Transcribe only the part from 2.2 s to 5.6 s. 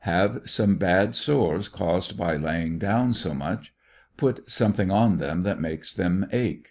laying down so much; put something on them